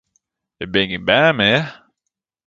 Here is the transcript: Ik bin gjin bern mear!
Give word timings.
Ik 0.63 0.69
bin 0.73 0.89
gjin 0.89 1.05
bern 1.07 1.35
mear! 1.39 1.65